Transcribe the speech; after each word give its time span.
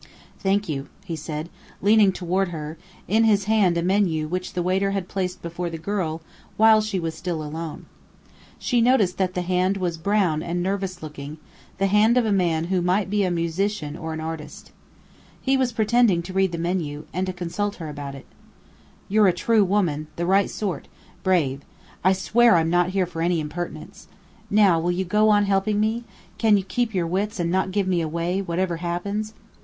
"Thank 0.39 0.67
you," 0.67 0.87
he 1.05 1.15
said, 1.15 1.47
leaning 1.79 2.11
toward 2.11 2.47
her, 2.47 2.75
in 3.07 3.23
his 3.25 3.43
hand 3.43 3.77
a 3.77 3.83
menu 3.83 4.25
which 4.27 4.53
the 4.53 4.63
waiter 4.63 4.89
had 4.97 5.07
placed 5.07 5.43
before 5.43 5.69
the 5.69 5.77
girl 5.77 6.23
while 6.57 6.81
she 6.81 6.99
was 6.99 7.13
still 7.13 7.43
alone. 7.43 7.85
She 8.57 8.81
noticed 8.81 9.19
that 9.19 9.35
the 9.35 9.43
hand 9.43 9.77
was 9.77 9.99
brown 9.99 10.41
and 10.41 10.63
nervous 10.63 11.03
looking, 11.03 11.37
the 11.77 11.85
hand 11.85 12.17
of 12.17 12.25
a 12.25 12.31
man 12.31 12.63
who 12.73 12.81
might 12.81 13.11
be 13.11 13.23
a 13.23 13.29
musician 13.29 13.95
or 13.95 14.11
an 14.11 14.19
artist. 14.19 14.71
He 15.39 15.55
was 15.55 15.71
pretending 15.71 16.23
to 16.23 16.33
read 16.33 16.51
the 16.51 16.57
menu, 16.57 17.05
and 17.13 17.27
to 17.27 17.31
consult 17.33 17.75
her 17.75 17.87
about 17.87 18.15
it. 18.15 18.25
"You're 19.07 19.27
a 19.27 19.31
true 19.33 19.63
woman, 19.63 20.07
the 20.15 20.25
right 20.25 20.49
sort 20.49 20.87
brave. 21.21 21.61
I 22.03 22.13
swear 22.13 22.55
I'm 22.55 22.71
not 22.71 22.89
here 22.89 23.05
for 23.05 23.21
any 23.21 23.39
impertinence. 23.39 24.07
Now, 24.49 24.79
will 24.79 24.89
you 24.91 25.05
go 25.05 25.29
on 25.29 25.45
helping 25.45 25.79
me? 25.79 26.05
Can 26.39 26.57
you 26.57 26.63
keep 26.63 26.95
your 26.95 27.05
wits 27.05 27.39
and 27.39 27.51
not 27.51 27.69
give 27.69 27.87
me 27.87 28.01
away, 28.01 28.41
whatever 28.41 28.77
happens?" 28.77 29.35